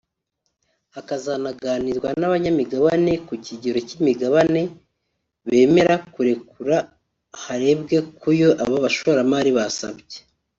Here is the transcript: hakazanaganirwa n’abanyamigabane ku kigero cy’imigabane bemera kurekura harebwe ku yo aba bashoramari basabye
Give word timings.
hakazanaganirwa 0.95 2.09
n’abanyamigabane 2.19 3.11
ku 3.27 3.33
kigero 3.45 3.79
cy’imigabane 3.87 4.61
bemera 5.49 5.93
kurekura 6.13 6.77
harebwe 7.41 7.97
ku 8.19 8.27
yo 8.41 8.49
aba 8.63 8.77
bashoramari 8.85 9.51
basabye 9.57 10.19